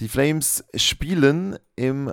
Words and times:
die 0.00 0.08
Flames 0.08 0.64
spielen 0.74 1.56
im 1.76 2.12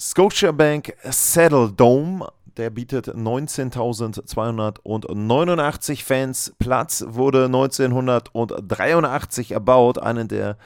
Scotiabank 0.00 0.94
Saddle 1.10 1.72
Dome 1.72 2.24
der 2.58 2.70
bietet 2.70 3.08
19.289 3.08 6.04
Fans 6.04 6.52
Platz, 6.58 7.04
wurde 7.08 7.46
1983 7.46 9.52
erbaut, 9.52 9.98
eine 9.98 10.26
der 10.26 10.58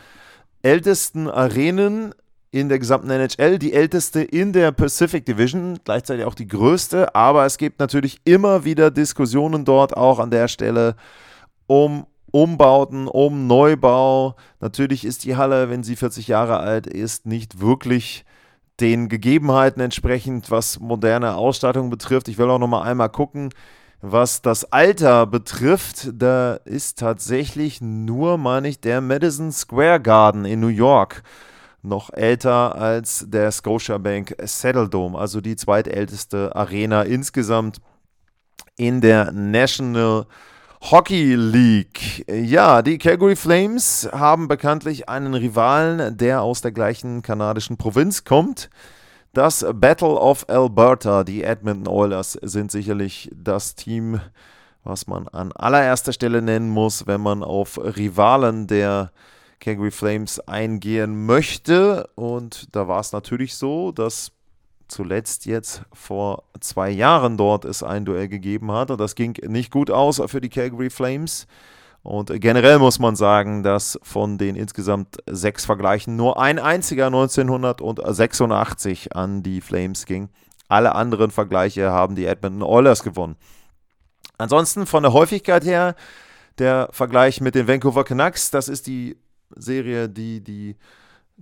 ältesten 0.63 1.29
Arenen 1.29 2.15
in 2.51 2.69
der 2.69 2.79
gesamten 2.79 3.11
NHL, 3.11 3.59
die 3.59 3.75
älteste 3.75 4.23
in 4.23 4.53
der 4.53 4.71
Pacific 4.73 5.27
Division, 5.27 5.79
gleichzeitig 5.85 6.25
auch 6.25 6.35
die 6.35 6.49
größte, 6.49 7.15
aber 7.15 7.47
es 7.47 7.59
gibt 7.59 7.79
natürlich 7.79 8.21
immer 8.25 8.65
wieder 8.65 8.91
Diskussionen 8.91 9.65
dort 9.65 9.97
auch 9.97 10.19
an 10.19 10.31
der 10.31 10.49
Stelle 10.49 10.97
um 11.67 12.07
Umbauten, 12.31 13.09
um 13.09 13.47
Neubau. 13.47 14.37
Natürlich 14.61 15.05
ist 15.05 15.25
die 15.25 15.37
Halle, 15.37 15.69
wenn 15.69 15.83
sie 15.83 15.97
40 15.97 16.29
Jahre 16.29 16.61
alt 16.61 16.87
ist, 16.87 17.27
nicht 17.27 17.61
wirklich 17.61 18.25
den 18.81 19.09
Gegebenheiten 19.09 19.81
entsprechend, 19.81 20.51
was 20.51 20.81
moderne 20.81 21.37
Ausstattung 21.37 21.91
betrifft. 21.91 22.29
Ich 22.29 22.39
will 22.39 22.51
auch 22.51 22.59
noch 22.59 22.69
mal 22.69 22.83
einmal 22.83 23.11
gucken, 23.11 23.51
was 24.01 24.43
das 24.43 24.73
Alter 24.73 25.27
betrifft. 25.27 26.11
Da 26.15 26.55
ist 26.55 26.99
tatsächlich 26.99 27.81
nur, 27.81 28.39
meine 28.39 28.69
ich, 28.69 28.81
der 28.81 29.01
Madison 29.01 29.53
Square 29.53 30.01
Garden 30.01 30.45
in 30.45 30.61
New 30.61 30.69
York 30.69 31.23
noch 31.83 32.11
älter 32.13 32.77
als 32.77 33.27
der 33.29 33.51
Scotiabank 33.51 34.37
Saddle 34.45 34.89
Dome, 34.89 35.19
also 35.19 35.41
die 35.41 35.57
zweitälteste 35.57 36.55
Arena 36.55 37.03
insgesamt 37.03 37.81
in 38.77 39.01
der 39.01 39.33
National 39.33 40.27
Hockey 40.91 41.37
League. 41.37 42.25
Ja, 42.29 42.83
die 42.83 42.99
Calgary 42.99 43.37
Flames 43.37 44.09
haben 44.13 44.49
bekanntlich 44.49 45.09
einen 45.09 45.33
Rivalen, 45.33 46.17
der 46.17 46.43
aus 46.43 46.61
der 46.61 46.73
gleichen 46.73 47.23
kanadischen 47.23 47.77
Provinz 47.77 48.25
kommt. 48.25 48.69
Das 49.33 49.65
Battle 49.75 50.19
of 50.19 50.45
Alberta, 50.49 51.23
die 51.23 51.45
Edmonton 51.45 51.87
Oilers, 51.87 52.33
sind 52.43 52.73
sicherlich 52.73 53.31
das 53.33 53.77
Team, 53.77 54.21
was 54.83 55.07
man 55.07 55.29
an 55.29 55.53
allererster 55.53 56.13
Stelle 56.13 56.43
nennen 56.43 56.69
muss, 56.69 57.07
wenn 57.07 57.21
man 57.21 57.45
auf 57.45 57.79
Rivalen 57.79 58.67
der 58.67 59.13
Calgary 59.61 59.93
Flames 59.93 60.41
eingehen 60.41 61.27
möchte. 61.27 62.11
Und 62.17 62.75
da 62.75 62.89
war 62.89 63.01
es 63.01 63.13
natürlich 63.13 63.55
so, 63.55 63.93
dass 63.93 64.33
zuletzt 64.93 65.47
jetzt 65.47 65.83
vor 65.93 66.45
zwei 66.61 66.91
Jahren 66.91 67.37
dort 67.37 67.65
es 67.65 67.83
ein 67.83 68.05
Duell 68.05 68.29
gegeben 68.29 68.73
hat. 68.73 68.91
Und 68.91 69.01
das 69.01 69.15
ging 69.15 69.37
nicht 69.49 69.71
gut 69.71 69.91
aus 69.91 70.23
für 70.27 70.41
die 70.41 70.49
Calgary 70.49 70.91
Flames. 70.91 71.47
Und 72.03 72.33
generell 72.41 72.79
muss 72.79 72.99
man 72.99 73.17
sagen, 73.17 73.63
dass 73.63 73.99
von 74.03 74.37
den 74.37 74.57
insgesamt 74.57 75.19
sechs 75.31 75.65
Vergleichen 75.65 76.17
nur 76.17 76.41
ein 76.41 76.59
einziger 76.59 77.07
1986 77.07 79.15
an 79.15 79.43
die 79.43 79.61
Flames 79.61 80.07
ging. 80.07 80.29
Alle 80.69 80.95
anderen 80.95 81.31
Vergleiche 81.31 81.91
haben 81.91 82.17
die 82.17 82.27
Edmonton 82.27 82.63
Oilers 82.63 83.03
gewonnen. 83.03 83.37
Ansonsten 84.39 84.87
von 84.87 85.05
der 85.05 85.13
Häufigkeit 85.13 85.65
her, 85.65 85.95
der 86.59 86.89
Vergleich 86.91 87.41
mit 87.41 87.55
den 87.55 87.69
Vancouver 87.69 88.05
Canucks, 88.05 88.51
das 88.51 88.69
ist 88.69 88.87
die 88.87 89.17
Serie, 89.55 90.09
die 90.09 90.43
die 90.43 90.77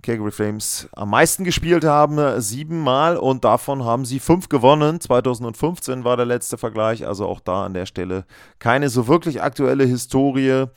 Calgary 0.01 0.31
Flames 0.31 0.87
am 0.93 1.09
meisten 1.09 1.43
gespielt 1.43 1.83
haben, 1.83 2.41
siebenmal 2.41 3.17
und 3.17 3.43
davon 3.43 3.83
haben 3.85 4.05
sie 4.05 4.19
fünf 4.19 4.49
gewonnen. 4.49 4.99
2015 4.99 6.03
war 6.03 6.17
der 6.17 6.25
letzte 6.25 6.57
Vergleich, 6.57 7.05
also 7.05 7.27
auch 7.27 7.39
da 7.39 7.65
an 7.65 7.73
der 7.73 7.85
Stelle 7.85 8.25
keine 8.59 8.89
so 8.89 9.07
wirklich 9.07 9.41
aktuelle 9.41 9.85
Historie. 9.85 10.67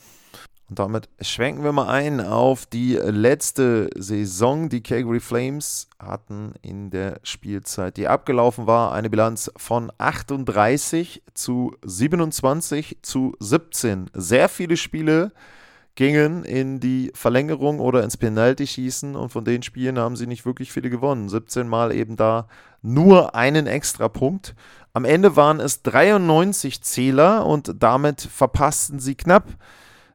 Und 0.69 0.79
damit 0.79 1.11
schwenken 1.21 1.63
wir 1.63 1.73
mal 1.73 1.89
ein 1.89 2.21
auf 2.21 2.65
die 2.65 2.95
letzte 2.95 3.91
Saison. 3.97 4.71
Die 4.71 4.83
Calgary 4.83 5.21
Flames 5.21 5.89
hatten 5.99 6.55
in 6.63 6.91
der 6.91 7.21
Spielzeit, 7.23 7.99
die 7.99 8.09
abgelaufen 8.09 8.67
war, 8.67 8.93
eine 8.93 9.11
Bilanz 9.11 9.51
von 9.57 9.93
38 9.99 11.23
zu 11.35 11.77
27 11.85 12.99
zu 13.03 13.35
17. 13.41 14.11
Sehr 14.15 14.49
viele 14.49 14.79
Spiele 14.79 15.33
gingen 15.95 16.45
in 16.45 16.81
die 16.81 17.13
Verlängerung 17.15 17.79
oder 17.79 18.03
ins 18.03 18.17
Penalty-Schießen 18.17 19.15
und 19.15 19.31
von 19.31 19.45
den 19.45 19.63
Spielen 19.63 19.99
haben 19.99 20.17
sie 20.17 20.27
nicht 20.27 20.45
wirklich 20.45 20.73
viele 20.73 20.91
gewonnen. 20.91 21.29
17 21.29 21.69
Mal 21.69 21.93
eben 21.93 22.17
da 22.17 22.49
nur 22.83 23.35
einen 23.35 23.67
extra 23.67 24.09
Punkt. 24.09 24.55
Am 24.93 25.05
Ende 25.05 25.37
waren 25.37 25.61
es 25.61 25.83
93 25.83 26.83
Zähler 26.83 27.47
und 27.47 27.75
damit 27.79 28.21
verpassten 28.21 28.99
sie 28.99 29.15
knapp 29.15 29.49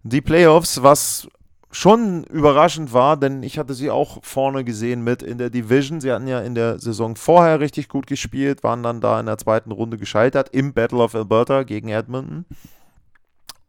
die 0.03 0.21
Playoffs, 0.21 0.83
was 0.83 1.27
schon 1.71 2.23
überraschend 2.23 2.93
war, 2.93 3.15
denn 3.15 3.43
ich 3.43 3.59
hatte 3.59 3.73
sie 3.73 3.91
auch 3.91 4.23
vorne 4.23 4.63
gesehen 4.63 5.03
mit 5.03 5.21
in 5.21 5.37
der 5.37 5.49
Division. 5.49 6.01
Sie 6.01 6.11
hatten 6.11 6.27
ja 6.27 6.39
in 6.39 6.55
der 6.55 6.79
Saison 6.79 7.15
vorher 7.15 7.59
richtig 7.59 7.89
gut 7.89 8.07
gespielt, 8.07 8.63
waren 8.63 8.81
dann 8.83 9.01
da 9.01 9.19
in 9.19 9.27
der 9.27 9.37
zweiten 9.37 9.71
Runde 9.71 9.97
gescheitert 9.97 10.49
im 10.49 10.73
Battle 10.73 10.99
of 10.99 11.13
Alberta 11.13 11.63
gegen 11.63 11.89
Edmonton. 11.89 12.45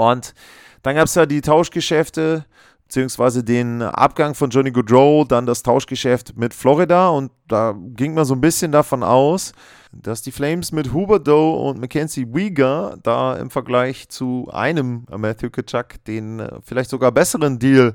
Und 0.01 0.35
dann 0.83 0.97
gab 0.97 1.05
es 1.05 1.15
ja 1.15 1.27
die 1.27 1.43
Tauschgeschäfte, 1.43 2.47
beziehungsweise 2.85 3.45
den 3.45 3.83
Abgang 3.83 4.35
von 4.35 4.49
Johnny 4.49 4.71
Goodrow, 4.71 5.29
dann 5.29 5.45
das 5.45 5.63
Tauschgeschäft 5.63 6.37
mit 6.37 6.55
Florida 6.55 7.11
und 7.11 7.31
da 7.49 7.75
ging 7.77 8.15
man 8.15 8.25
so 8.25 8.35
ein 8.35 8.41
bisschen 8.41 8.73
davon 8.73 9.03
aus, 9.03 9.53
dass 9.93 10.23
die 10.23 10.33
Flames 10.33 10.73
mit 10.73 10.93
Huberdeau 10.93 11.69
und 11.69 11.81
Mackenzie 11.81 12.27
Weegar 12.33 12.97
da 13.03 13.37
im 13.37 13.51
Vergleich 13.51 14.09
zu 14.09 14.49
einem 14.53 15.05
Matthew 15.11 15.51
Kitschak 15.51 16.03
den 16.07 16.41
äh, 16.41 16.51
vielleicht 16.65 16.91
sogar 16.91 17.13
besseren 17.13 17.59
Deal 17.59 17.95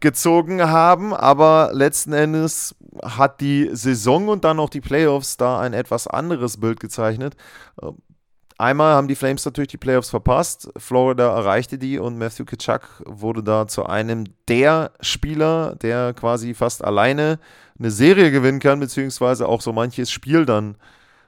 gezogen 0.00 0.62
haben, 0.62 1.14
aber 1.14 1.70
letzten 1.72 2.12
Endes 2.12 2.74
hat 3.02 3.40
die 3.40 3.70
Saison 3.72 4.28
und 4.28 4.44
dann 4.44 4.58
auch 4.60 4.70
die 4.70 4.80
Playoffs 4.80 5.36
da 5.36 5.60
ein 5.60 5.72
etwas 5.72 6.06
anderes 6.06 6.58
Bild 6.58 6.80
gezeichnet. 6.80 7.36
Einmal 8.60 8.94
haben 8.94 9.06
die 9.06 9.14
Flames 9.14 9.44
natürlich 9.44 9.68
die 9.68 9.76
Playoffs 9.76 10.10
verpasst. 10.10 10.68
Florida 10.76 11.32
erreichte 11.32 11.78
die 11.78 12.00
und 12.00 12.18
Matthew 12.18 12.44
Kitschak 12.44 13.04
wurde 13.06 13.44
da 13.44 13.68
zu 13.68 13.86
einem 13.86 14.24
der 14.48 14.90
Spieler, 15.00 15.76
der 15.76 16.12
quasi 16.12 16.54
fast 16.54 16.82
alleine 16.84 17.38
eine 17.78 17.92
Serie 17.92 18.32
gewinnen 18.32 18.58
kann, 18.58 18.80
beziehungsweise 18.80 19.46
auch 19.48 19.60
so 19.60 19.72
manches 19.72 20.10
Spiel 20.10 20.44
dann, 20.44 20.74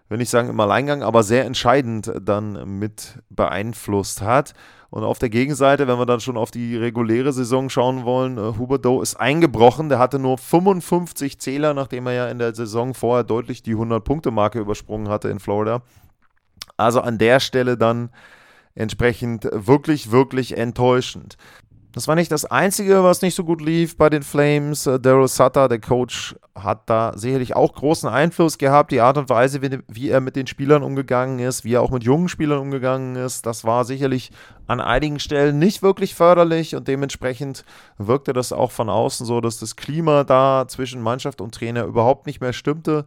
wenn 0.09 0.21
ich 0.21 0.29
sagen 0.29 0.49
im 0.49 0.59
Alleingang, 0.59 1.05
aber 1.05 1.23
sehr 1.23 1.45
entscheidend 1.45 2.11
dann 2.21 2.81
mit 2.81 3.21
beeinflusst 3.31 4.23
hat. 4.23 4.55
Und 4.91 5.05
auf 5.05 5.21
der 5.21 5.29
Gegenseite, 5.29 5.87
wenn 5.87 6.01
wir 6.01 6.07
dann 6.07 6.19
schon 6.19 6.37
auf 6.37 6.51
die 6.51 6.77
reguläre 6.77 7.33
Saison 7.33 7.71
schauen 7.71 8.05
wollen, 8.05 8.39
äh, 8.39 8.59
Huberdeau 8.59 9.03
ist 9.03 9.15
eingebrochen. 9.15 9.89
Der 9.89 10.01
hatte 10.01 10.19
nur 10.19 10.37
55 10.37 11.39
Zähler, 11.39 11.75
nachdem 11.75 12.09
er 12.09 12.13
ja 12.13 12.29
in 12.29 12.41
der 12.41 12.57
Saison 12.57 12.93
vorher 12.93 13.23
deutlich 13.23 13.63
die 13.63 13.77
100-Punkte-Marke 13.77 14.59
übersprungen 14.59 15.09
hatte 15.09 15.29
in 15.29 15.39
Florida. 15.39 15.83
Also 16.81 17.01
an 17.01 17.19
der 17.19 17.41
Stelle 17.41 17.77
dann 17.77 18.11
entsprechend 18.75 19.49
wirklich, 19.53 20.11
wirklich 20.11 20.57
enttäuschend. 20.57 21.37
Das 21.93 22.07
war 22.07 22.15
nicht 22.15 22.31
das 22.31 22.45
Einzige, 22.45 23.03
was 23.03 23.21
nicht 23.21 23.35
so 23.35 23.43
gut 23.43 23.61
lief 23.61 23.97
bei 23.97 24.09
den 24.09 24.23
Flames. 24.23 24.87
Äh, 24.87 25.01
Daryl 25.01 25.27
Sutter, 25.27 25.69
der 25.69 25.81
Coach, 25.81 26.37
hat 26.55 26.89
da 26.89 27.13
sicherlich 27.17 27.57
auch 27.57 27.75
großen 27.75 28.09
Einfluss 28.09 28.59
gehabt. 28.59 28.93
Die 28.93 29.01
Art 29.01 29.19
und 29.19 29.29
Weise, 29.29 29.61
wie, 29.61 29.81
wie, 29.89 30.09
er 30.09 30.21
mit 30.21 30.37
den 30.37 30.47
Spielern 30.47 30.85
umgegangen 30.85 31.41
ist, 31.41 31.65
wie 31.65 31.75
er 31.75 31.83
auch 31.83 31.91
mit 31.91 32.05
jungen 32.05 32.29
Spielern 32.29 32.61
umgegangen 32.61 33.17
ist, 33.17 33.45
das 33.45 33.65
war 33.65 33.85
sicherlich 33.85 34.31
an 34.69 34.81
einigen 34.81 35.19
Stellen 35.19 35.59
nicht 35.59 35.83
wirklich 35.83 36.15
förderlich 36.15 36.77
und 36.77 36.87
dementsprechend 36.87 37.65
wirkte 37.99 38.33
das 38.33 38.53
auch 38.53 38.71
von 38.71 38.89
außen 38.89 39.27
so, 39.27 39.41
dass 39.41 39.59
das 39.59 39.75
Klima 39.75 40.23
da 40.23 40.67
zwischen 40.69 41.03
Mannschaft 41.03 41.41
und 41.41 41.57
Trainer 41.57 41.85
überhaupt 41.85 42.27
nicht 42.27 42.41
mehr 42.41 42.53
stimmte. 42.53 43.07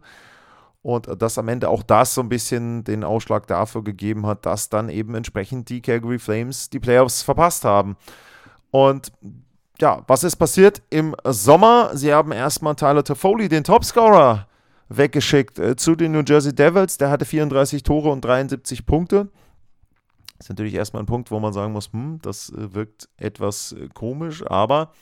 Und 0.84 1.08
dass 1.22 1.38
am 1.38 1.48
Ende 1.48 1.70
auch 1.70 1.82
das 1.82 2.12
so 2.12 2.20
ein 2.20 2.28
bisschen 2.28 2.84
den 2.84 3.04
Ausschlag 3.04 3.46
dafür 3.46 3.82
gegeben 3.82 4.26
hat, 4.26 4.44
dass 4.44 4.68
dann 4.68 4.90
eben 4.90 5.14
entsprechend 5.14 5.70
die 5.70 5.80
Calgary 5.80 6.18
Flames 6.18 6.68
die 6.68 6.78
Playoffs 6.78 7.22
verpasst 7.22 7.64
haben. 7.64 7.96
Und 8.70 9.10
ja, 9.80 10.02
was 10.06 10.24
ist 10.24 10.36
passiert 10.36 10.82
im 10.90 11.16
Sommer? 11.24 11.92
Sie 11.94 12.12
haben 12.12 12.32
erstmal 12.32 12.74
Tyler 12.74 13.02
Toffoli, 13.02 13.48
den 13.48 13.64
Topscorer, 13.64 14.46
weggeschickt 14.90 15.58
äh, 15.58 15.74
zu 15.74 15.94
den 15.94 16.12
New 16.12 16.22
Jersey 16.22 16.54
Devils. 16.54 16.98
Der 16.98 17.08
hatte 17.08 17.24
34 17.24 17.82
Tore 17.82 18.10
und 18.10 18.22
73 18.22 18.84
Punkte. 18.84 19.30
Das 20.36 20.46
ist 20.46 20.50
natürlich 20.50 20.74
erstmal 20.74 21.02
ein 21.02 21.06
Punkt, 21.06 21.30
wo 21.30 21.40
man 21.40 21.54
sagen 21.54 21.72
muss, 21.72 21.90
hm, 21.94 22.18
das 22.20 22.50
äh, 22.50 22.74
wirkt 22.74 23.08
etwas 23.16 23.72
äh, 23.72 23.88
komisch, 23.94 24.44
aber 24.46 24.92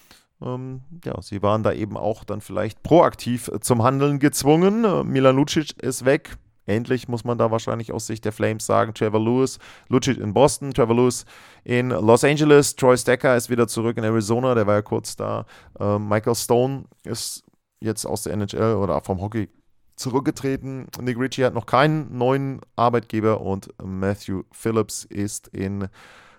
ähm, 0.45 0.81
ja, 1.05 1.21
sie 1.23 1.43
waren 1.43 1.63
da 1.63 1.73
eben 1.73 1.97
auch 1.97 2.25
dann 2.25 2.41
vielleicht 2.41 2.83
proaktiv 2.83 3.49
äh, 3.49 3.61
zum 3.61 3.83
Handeln 3.83 4.19
gezwungen. 4.19 4.85
Äh, 4.85 5.05
Milan 5.05 5.37
Lucic 5.37 5.81
ist 5.83 6.05
weg. 6.05 6.37
Endlich 6.67 7.09
muss 7.09 7.25
man 7.25 7.39
da 7.39 7.51
wahrscheinlich 7.51 7.93
aus 7.93 8.07
Sicht 8.07 8.25
der 8.25 8.33
Flames 8.33 8.67
sagen. 8.67 8.95
Trevor 8.95 9.21
Lewis, 9.21 9.59
Lucic 9.89 10.19
in 10.19 10.33
Boston, 10.33 10.73
Trevor 10.73 10.95
Lewis 10.95 11.25
in 11.65 11.91
Los 11.91 12.23
Angeles, 12.23 12.77
Troy 12.77 12.97
Stecker 12.97 13.37
ist 13.37 13.51
wieder 13.51 13.67
zurück 13.67 13.97
in 13.97 14.05
Arizona, 14.05 14.55
der 14.55 14.67
war 14.67 14.75
ja 14.75 14.83
kurz 14.83 15.17
da. 15.17 15.45
Äh, 15.79 15.99
Michael 15.99 16.37
Stone 16.37 16.85
ist 17.05 17.45
jetzt 17.81 18.07
aus 18.07 18.23
der 18.23 18.35
NHL 18.35 18.77
oder 18.77 19.01
vom 19.01 19.21
Hockey 19.21 19.49
zurückgetreten. 19.97 20.87
Nick 21.01 21.19
Ritchie 21.19 21.45
hat 21.45 21.55
noch 21.55 21.67
keinen 21.67 22.17
neuen 22.17 22.61
Arbeitgeber 22.77 23.41
und 23.41 23.69
Matthew 23.83 24.43
Phillips 24.53 25.05
ist 25.05 25.49
in 25.49 25.89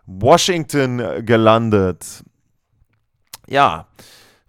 Washington 0.06 1.25
gelandet. 1.25 2.23
Ja, 3.48 3.88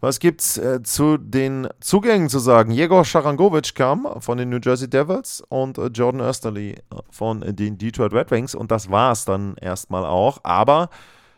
was 0.05 0.19
gibt's 0.19 0.59
äh, 0.59 0.83
zu 0.83 1.17
den 1.17 1.67
Zugängen 1.81 2.29
zu 2.29 2.39
sagen? 2.39 2.71
Jegor 2.71 3.07
Sharangovic 3.07 3.75
kam 3.75 4.07
von 4.21 4.37
den 4.37 4.51
New 4.51 4.59
Jersey 4.63 4.89
Devils 4.89 5.43
und 5.49 5.79
äh, 5.79 5.87
Jordan 5.87 6.21
Österly 6.21 6.73
äh, 6.73 6.77
von 7.11 7.41
den 7.41 7.79
Detroit 7.79 8.13
Red 8.13 8.31
Wings 8.31 8.55
und 8.55 8.71
das 8.71 8.91
war 8.91 9.13
es 9.13 9.25
dann 9.25 9.57
erstmal 9.57 10.05
auch. 10.05 10.41
Aber 10.43 10.91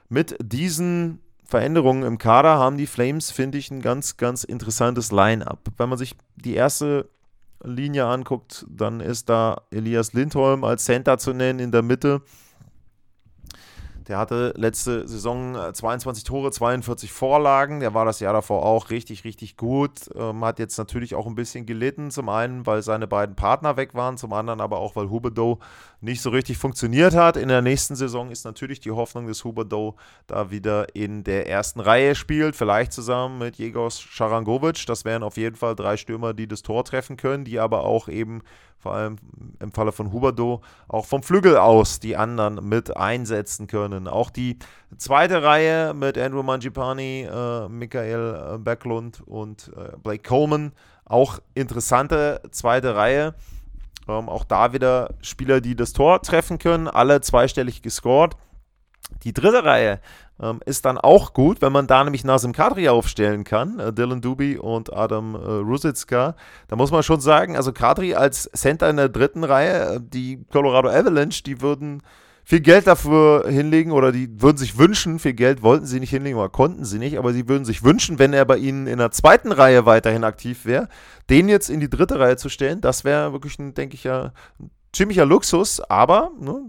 mit 0.09 0.37
diesen 0.43 1.21
Veränderungen 1.45 2.03
im 2.03 2.19
Kader 2.19 2.59
haben 2.59 2.77
die 2.77 2.89
Flames, 2.89 3.31
finde 3.31 3.59
ich, 3.59 3.71
ein 3.71 3.83
ganz, 3.83 4.17
ganz 4.17 4.43
interessantes 4.43 5.13
Line-up. 5.13 5.61
Wenn 5.77 5.89
man 5.89 5.99
sich 5.99 6.17
die 6.35 6.55
erste 6.55 7.09
Linie 7.63 8.07
anguckt, 8.07 8.67
dann 8.69 8.99
ist 8.99 9.29
da 9.29 9.63
Elias 9.71 10.13
Lindholm 10.13 10.65
als 10.65 10.85
Center 10.85 11.19
zu 11.19 11.33
nennen 11.33 11.61
in 11.61 11.71
der 11.71 11.83
Mitte. 11.83 12.21
Der 14.09 14.19
hatte 14.19 14.55
letzte 14.57 15.09
Saison 15.09 15.57
22 15.73 16.23
äh, 16.23 16.27
Tore, 16.27 16.53
42 16.53 17.11
Vorlagen. 17.11 17.81
Der 17.81 17.93
war 17.93 18.05
das 18.05 18.21
Jahr 18.21 18.33
davor 18.33 18.65
auch 18.65 18.91
richtig, 18.91 19.25
richtig 19.25 19.57
gut. 19.57 20.11
Ähm, 20.15 20.45
hat 20.45 20.61
jetzt 20.61 20.79
natürlich 20.79 21.17
auch 21.17 21.27
ein 21.27 21.35
bisschen 21.35 21.67
gelitten. 21.67 22.13
Zum 22.13 22.29
einen, 22.29 22.67
weil 22.67 22.83
seine 22.83 23.09
beiden 23.09 23.35
Partner 23.35 23.77
weg 23.77 23.95
waren, 23.95 24.17
zum 24.17 24.33
anderen 24.33 24.61
aber 24.61 24.79
auch, 24.79 24.95
weil 24.95 25.11
Huberdeau 25.11 25.59
nicht 26.01 26.23
so 26.23 26.31
richtig 26.31 26.57
funktioniert 26.57 27.17
hat. 27.17 27.37
In 27.37 27.49
der 27.49 27.63
nächsten 27.63 27.97
Saison 27.97 28.31
ist 28.31 28.45
natürlich 28.45 28.79
die 28.79 28.93
Hoffnung, 28.93 29.27
dass 29.27 29.45
Huberdeau 29.45 29.97
da 30.29 30.53
wieder 30.53 30.95
in 30.95 31.25
der 31.25 31.49
ersten 31.49 31.81
Reihe 31.81 32.15
spielt. 32.15 32.55
Vielleicht 32.55 32.93
zusammen 32.93 33.39
mit 33.39 33.57
Jegos 33.57 34.01
Scharangovic. 34.01 34.87
Das 34.87 35.05
wären 35.05 35.25
auf 35.25 35.37
jeden 35.37 35.57
Fall 35.57 35.75
drei 35.75 35.97
Stürmer, 35.97 36.33
die 36.33 36.47
das 36.47 36.63
Tor 36.63 36.85
treffen 36.85 37.17
können, 37.17 37.45
die 37.45 37.59
aber 37.59 37.85
auch 37.85 38.09
eben 38.09 38.43
vor 38.87 38.95
allem 38.95 39.17
im 39.59 39.73
Falle 39.73 39.91
von 39.91 40.13
Huberdo, 40.13 40.61
auch 40.87 41.07
vom 41.07 41.25
Flügel 41.25 41.57
aus 41.57 41.99
die 41.99 42.17
anderen 42.17 42.69
mit 42.69 42.97
einsetzen 42.97 43.67
können. 43.67 44.07
Auch 44.07 44.31
die 44.31 44.61
zweite 44.97 45.43
Reihe 45.43 45.93
mit 45.93 46.17
Andrew 46.17 46.45
Mangipani, 46.45 47.23
äh, 47.23 47.69
Michael 47.69 48.55
äh, 48.55 48.59
Backlund 48.59 49.27
und 49.27 49.73
äh, 49.77 49.97
Blake 50.01 50.23
Coleman, 50.23 50.71
auch 51.05 51.41
interessante 51.55 52.41
zweite 52.53 52.95
Reihe. 52.95 53.35
Ähm, 54.09 54.29
auch 54.29 54.45
da 54.45 54.73
wieder 54.73 55.15
Spieler, 55.21 55.61
die 55.61 55.75
das 55.75 55.93
Tor 55.93 56.23
treffen 56.23 56.61
können, 56.61 56.87
alle 56.87 57.21
zweistellig 57.23 57.83
gescored. 57.83 58.37
Die 59.23 59.33
dritte 59.33 59.65
Reihe 59.65 60.01
ähm, 60.41 60.61
ist 60.67 60.85
dann 60.85 60.99
auch 60.99 61.33
gut, 61.33 61.63
wenn 61.63 61.73
man 61.73 61.87
da 61.87 62.05
nämlich 62.05 62.25
Nasim 62.25 62.53
Kadri 62.53 62.89
aufstellen 62.89 63.45
kann, 63.45 63.79
äh, 63.79 63.93
Dylan 63.93 64.21
Duby 64.21 64.59
und 64.59 64.93
Adam 64.93 65.35
äh, 65.35 65.39
Rusitska. 65.39 66.37
Da 66.69 66.77
muss 66.77 66.91
man 66.91 67.03
schon 67.03 67.21
sagen, 67.21 67.57
also 67.57 67.73
Kadri 67.73 68.15
als 68.15 68.51
Center 68.55 68.91
in 68.91 68.97
der 68.97 69.09
dritten 69.09 69.45
Reihe, 69.45 69.97
äh, 69.97 70.01
die 70.01 70.45
Colorado 70.51 70.89
Avalanche, 70.89 71.43
die 71.43 71.61
würden 71.61 72.03
viel 72.45 72.61
Geld 72.61 72.87
dafür 72.87 73.49
hinlegen 73.49 73.91
oder 73.91 74.13
die 74.13 74.41
würden 74.41 74.57
sich 74.57 74.79
wünschen, 74.79 75.19
viel 75.19 75.33
Geld 75.33 75.63
wollten 75.63 75.85
sie 75.85 75.99
nicht 75.99 76.11
hinlegen 76.11 76.39
oder 76.39 76.49
konnten 76.49 76.85
sie 76.85 77.01
nicht, 77.01 77.19
aber 77.19 77.33
sie 77.33 77.49
würden 77.49 77.65
sich 77.65 77.83
wünschen, 77.83 78.21
wenn 78.21 78.33
er 78.33 78.45
bei 78.45 78.57
ihnen 78.57 78.87
in 78.87 78.99
der 78.99 79.11
zweiten 79.11 79.51
Reihe 79.51 79.85
weiterhin 79.85 80.23
aktiv 80.23 80.65
wäre, 80.65 80.89
den 81.29 81.49
jetzt 81.49 81.71
in 81.71 81.81
die 81.81 81.91
dritte 81.91 82.21
Reihe 82.21 82.37
zu 82.37 82.49
stellen, 82.49 82.81
das 82.81 83.03
wäre 83.03 83.33
wirklich, 83.33 83.59
ein, 83.59 83.75
denke 83.75 83.97
ich 83.97 84.05
ja, 84.05 84.33
ziemlicher 84.93 85.27
Luxus, 85.27 85.81
aber 85.81 86.31
ne, 86.39 86.67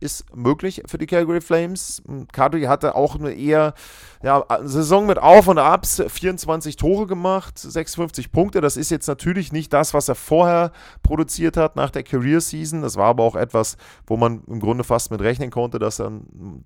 ist 0.00 0.34
möglich 0.34 0.82
für 0.86 0.98
die 0.98 1.06
Calgary 1.06 1.40
Flames. 1.40 2.02
Kadri 2.32 2.62
hatte 2.62 2.94
auch 2.94 3.14
eine 3.14 3.32
eher 3.32 3.74
ja, 4.22 4.44
Saison 4.62 5.06
mit 5.06 5.18
Auf 5.18 5.48
und 5.48 5.58
Abs, 5.58 6.02
24 6.06 6.76
Tore 6.76 7.06
gemacht, 7.06 7.58
56 7.58 8.32
Punkte. 8.32 8.60
Das 8.60 8.76
ist 8.76 8.90
jetzt 8.90 9.06
natürlich 9.06 9.52
nicht 9.52 9.72
das, 9.72 9.94
was 9.94 10.08
er 10.08 10.14
vorher 10.14 10.72
produziert 11.02 11.56
hat 11.56 11.76
nach 11.76 11.90
der 11.90 12.02
Career 12.02 12.40
Season. 12.40 12.82
Das 12.82 12.96
war 12.96 13.06
aber 13.06 13.22
auch 13.22 13.36
etwas, 13.36 13.76
wo 14.06 14.16
man 14.16 14.42
im 14.46 14.60
Grunde 14.60 14.84
fast 14.84 15.10
mit 15.10 15.20
rechnen 15.20 15.50
konnte, 15.50 15.78
dass 15.78 16.00
er 16.00 16.12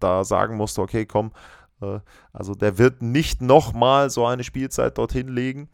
da 0.00 0.24
sagen 0.24 0.56
musste, 0.56 0.82
okay, 0.82 1.06
komm, 1.06 1.32
äh, 1.81 2.00
also 2.32 2.54
der 2.54 2.78
wird 2.78 3.02
nicht 3.02 3.42
nochmal 3.42 4.10
so 4.10 4.26
eine 4.26 4.44
Spielzeit 4.44 4.98
dorthin 4.98 5.28
legen. 5.28 5.69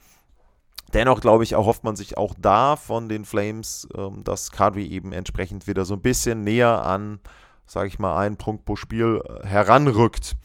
Dennoch 0.94 1.20
glaube 1.20 1.44
ich, 1.44 1.52
erhofft 1.52 1.85
man 1.85 1.96
sich 1.96 2.17
auch 2.17 2.35
da 2.38 2.76
von 2.76 3.08
den 3.08 3.25
Flames, 3.25 3.88
ähm, 3.96 4.25
dass 4.25 4.50
Kadri 4.50 4.87
eben 4.87 5.12
entsprechend 5.12 5.67
wieder 5.67 5.85
so 5.85 5.94
ein 5.94 6.02
bisschen 6.02 6.44
näher 6.44 6.85
an 6.85 7.20
sage 7.67 7.88
ich 7.88 7.99
mal, 7.99 8.17
einen 8.17 8.37
Punkt 8.37 8.64
pro 8.64 8.76
Spiel 8.76 9.23
äh, 9.25 9.46
heranrückt. 9.46 10.37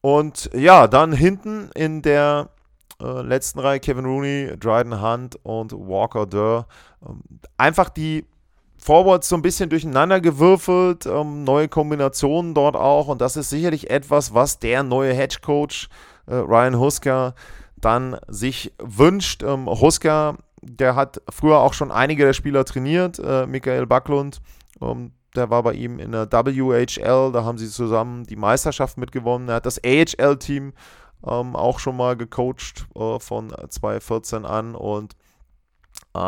Und 0.00 0.50
ja, 0.54 0.86
dann 0.86 1.12
hinten 1.12 1.70
in 1.74 2.02
der 2.02 2.50
äh, 3.00 3.22
letzten 3.22 3.58
Reihe 3.58 3.80
Kevin 3.80 4.04
Rooney, 4.04 4.52
Dryden 4.58 5.02
Hunt 5.02 5.36
und 5.42 5.72
Walker 5.72 6.26
Durr. 6.26 6.66
Ähm, 7.06 7.22
einfach 7.56 7.88
die 7.88 8.24
Forwards 8.78 9.28
so 9.28 9.36
ein 9.36 9.42
bisschen 9.42 9.70
durcheinander 9.70 10.20
gewürfelt, 10.20 11.06
ähm, 11.06 11.44
neue 11.44 11.68
Kombinationen 11.68 12.54
dort 12.54 12.76
auch. 12.76 13.08
Und 13.08 13.20
das 13.20 13.36
ist 13.36 13.50
sicherlich 13.50 13.90
etwas, 13.90 14.34
was 14.34 14.58
der 14.58 14.82
neue 14.82 15.12
Hedge 15.12 15.38
Coach 15.42 15.88
äh, 16.26 16.34
Ryan 16.34 16.78
Husker 16.78 17.34
dann 17.76 18.18
sich 18.28 18.72
wünscht. 18.78 19.42
Ähm, 19.42 19.66
Husker, 19.66 20.36
der 20.62 20.96
hat 20.96 21.20
früher 21.30 21.58
auch 21.60 21.74
schon 21.74 21.92
einige 21.92 22.24
der 22.24 22.32
Spieler 22.32 22.64
trainiert, 22.64 23.18
äh, 23.18 23.46
Michael 23.46 23.86
Backlund. 23.86 24.40
Ähm, 24.80 25.12
der 25.34 25.50
war 25.50 25.62
bei 25.62 25.74
ihm 25.74 25.98
in 25.98 26.12
der 26.12 26.30
WHL, 26.32 27.32
da 27.32 27.44
haben 27.44 27.58
sie 27.58 27.68
zusammen 27.68 28.24
die 28.24 28.36
Meisterschaft 28.36 28.96
mitgewonnen. 28.96 29.48
Er 29.48 29.56
hat 29.56 29.66
das 29.66 29.80
AHL-Team 29.84 30.72
ähm, 31.26 31.56
auch 31.56 31.78
schon 31.78 31.96
mal 31.96 32.16
gecoacht 32.16 32.86
äh, 32.94 33.18
von 33.18 33.50
2014 33.50 34.46
an 34.46 34.74
und 34.74 35.14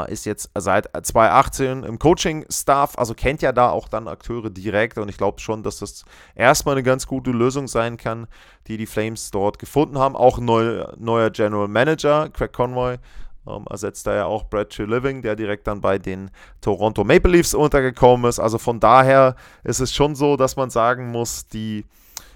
ist 0.08 0.26
jetzt 0.26 0.50
seit 0.54 0.88
2018 0.94 1.82
im 1.84 1.98
Coaching-Staff, 1.98 2.98
also 2.98 3.14
kennt 3.14 3.42
ja 3.42 3.52
da 3.52 3.70
auch 3.70 3.88
dann 3.88 4.08
Akteure 4.08 4.50
direkt 4.50 4.98
und 4.98 5.08
ich 5.08 5.16
glaube 5.16 5.40
schon, 5.40 5.62
dass 5.62 5.78
das 5.78 6.04
erstmal 6.34 6.74
eine 6.74 6.82
ganz 6.82 7.06
gute 7.06 7.30
Lösung 7.30 7.68
sein 7.68 7.96
kann, 7.96 8.26
die 8.66 8.76
die 8.76 8.86
Flames 8.86 9.30
dort 9.30 9.58
gefunden 9.58 9.98
haben. 9.98 10.16
Auch 10.16 10.38
neuer, 10.38 10.94
neuer 10.98 11.30
General 11.30 11.68
Manager, 11.68 12.28
Craig 12.30 12.52
Conroy, 12.52 12.98
ähm, 13.46 13.64
ersetzt 13.70 14.06
da 14.06 14.14
ja 14.14 14.26
auch 14.26 14.44
Brad 14.44 14.76
Living, 14.76 15.22
der 15.22 15.36
direkt 15.36 15.66
dann 15.66 15.80
bei 15.80 15.98
den 15.98 16.30
Toronto 16.60 17.04
Maple 17.04 17.32
Leafs 17.32 17.54
untergekommen 17.54 18.28
ist. 18.28 18.38
Also 18.38 18.58
von 18.58 18.80
daher 18.80 19.36
ist 19.64 19.80
es 19.80 19.94
schon 19.94 20.14
so, 20.14 20.36
dass 20.36 20.56
man 20.56 20.70
sagen 20.70 21.10
muss, 21.10 21.46
die 21.48 21.86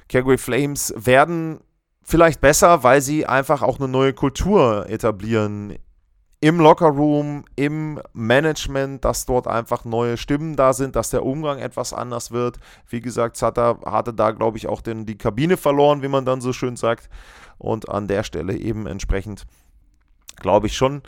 Calgary 0.08 0.38
Flames 0.38 0.94
werden 0.96 1.60
vielleicht 2.02 2.40
besser, 2.40 2.82
weil 2.82 3.00
sie 3.00 3.26
einfach 3.26 3.62
auch 3.62 3.78
eine 3.78 3.88
neue 3.88 4.12
Kultur 4.12 4.86
etablieren 4.88 5.78
im 6.42 6.60
Lockerroom, 6.60 7.46
im 7.56 8.00
Management, 8.12 9.04
dass 9.04 9.24
dort 9.24 9.46
einfach 9.46 9.86
neue 9.86 10.18
Stimmen 10.18 10.56
da 10.56 10.74
sind, 10.74 10.96
dass 10.96 11.08
der 11.08 11.24
Umgang 11.24 11.58
etwas 11.58 11.94
anders 11.94 12.32
wird. 12.32 12.58
Wie 12.88 13.00
gesagt, 13.00 13.38
Sutter 13.38 13.78
hatte 13.86 14.12
da, 14.12 14.32
glaube 14.32 14.58
ich, 14.58 14.68
auch 14.68 14.82
den, 14.82 15.06
die 15.06 15.16
Kabine 15.16 15.56
verloren, 15.56 16.02
wie 16.02 16.08
man 16.08 16.26
dann 16.26 16.40
so 16.40 16.52
schön 16.52 16.76
sagt. 16.76 17.08
Und 17.58 17.88
an 17.88 18.08
der 18.08 18.24
Stelle 18.24 18.56
eben 18.56 18.86
entsprechend 18.86 19.46
glaube 20.42 20.66
ich, 20.66 20.76
schon 20.76 21.02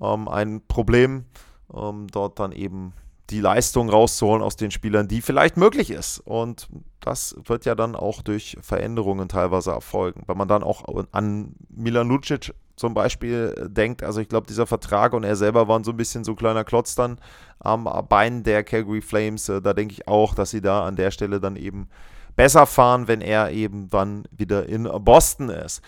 ähm, 0.00 0.28
ein 0.28 0.62
Problem, 0.66 1.26
ähm, 1.72 2.08
dort 2.10 2.38
dann 2.40 2.52
eben 2.52 2.92
die 3.30 3.40
Leistung 3.40 3.88
rauszuholen 3.88 4.42
aus 4.42 4.56
den 4.56 4.70
Spielern, 4.70 5.08
die 5.08 5.22
vielleicht 5.22 5.56
möglich 5.56 5.90
ist. 5.90 6.18
Und 6.18 6.68
das 7.00 7.36
wird 7.44 7.64
ja 7.64 7.74
dann 7.74 7.96
auch 7.96 8.22
durch 8.22 8.56
Veränderungen 8.60 9.28
teilweise 9.28 9.70
erfolgen. 9.70 10.22
Wenn 10.26 10.36
man 10.36 10.48
dann 10.48 10.62
auch 10.62 10.84
an 11.12 11.54
Milan 11.68 12.08
Lucic 12.08 12.52
zum 12.76 12.94
Beispiel 12.94 13.68
denkt, 13.68 14.02
also 14.02 14.20
ich 14.20 14.28
glaube, 14.28 14.46
dieser 14.46 14.66
Vertrag 14.66 15.12
und 15.12 15.24
er 15.24 15.36
selber 15.36 15.68
waren 15.68 15.84
so 15.84 15.90
ein 15.90 15.96
bisschen 15.96 16.24
so 16.24 16.34
kleiner 16.34 16.64
Klotz 16.64 16.94
dann 16.94 17.18
am 17.58 17.84
Bein 18.08 18.42
der 18.42 18.64
Calgary 18.64 19.02
Flames. 19.02 19.48
Äh, 19.48 19.60
da 19.60 19.74
denke 19.74 19.92
ich 19.92 20.08
auch, 20.08 20.34
dass 20.34 20.50
sie 20.50 20.62
da 20.62 20.86
an 20.86 20.96
der 20.96 21.10
Stelle 21.10 21.40
dann 21.40 21.56
eben 21.56 21.88
besser 22.40 22.64
fahren, 22.64 23.06
wenn 23.06 23.20
er 23.20 23.50
eben 23.50 23.90
dann 23.90 24.24
wieder 24.30 24.66
in 24.66 24.84
Boston 24.84 25.50
ist. 25.50 25.82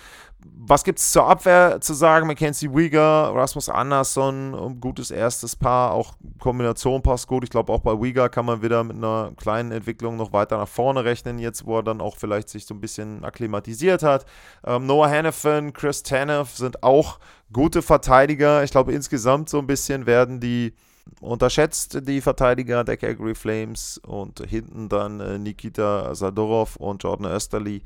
Was 0.45 0.85
gibt 0.85 0.99
es 0.99 1.11
zur 1.11 1.27
Abwehr 1.27 1.81
zu 1.81 1.95
sagen? 1.95 2.27
Mackenzie 2.27 2.69
Wieger, 2.75 3.33
Rasmus 3.35 3.71
Andersson, 3.71 4.79
gutes 4.79 5.11
erstes 5.11 5.57
Paar, 5.57 5.93
auch 5.93 6.13
Kombination 6.41 7.01
passt 7.01 7.27
gut. 7.27 7.45
Ich 7.45 7.49
glaube, 7.49 7.73
auch 7.73 7.81
bei 7.81 7.93
Wieger 8.03 8.29
kann 8.29 8.45
man 8.45 8.61
wieder 8.61 8.85
mit 8.85 8.99
einer 8.99 9.33
kleinen 9.39 9.73
Entwicklung 9.73 10.17
noch 10.17 10.35
weiter 10.35 10.59
nach 10.59 10.69
vorne 10.69 11.07
rechnen, 11.07 11.39
jetzt 11.39 11.65
wo 11.65 11.79
er 11.79 11.83
dann 11.83 12.03
auch 12.03 12.19
vielleicht 12.19 12.51
sich 12.51 12.67
so 12.67 12.75
ein 12.75 12.83
bisschen 12.83 13.25
akklimatisiert 13.25 14.03
hat. 14.03 14.27
Ähm, 14.67 14.85
Noah 14.85 15.09
Hannafin, 15.09 15.73
Chris 15.73 16.03
Tanev 16.03 16.51
sind 16.55 16.83
auch 16.83 17.19
gute 17.51 17.81
Verteidiger. 17.81 18.63
Ich 18.63 18.73
glaube, 18.73 18.93
insgesamt 18.93 19.49
so 19.49 19.59
ein 19.59 19.67
bisschen 19.67 20.05
werden 20.05 20.39
die 20.39 20.75
unterschätzt 21.21 22.07
die 22.09 22.21
Verteidiger 22.21 22.85
der 22.85 22.97
Calgary 22.97 23.35
Flames 23.35 23.99
und 23.99 24.41
hinten 24.47 24.89
dann 24.89 25.21
äh, 25.21 25.39
Nikita 25.39 26.15
Sadorov 26.15 26.77
und 26.77 27.03
Jordan 27.03 27.31
Österly 27.33 27.83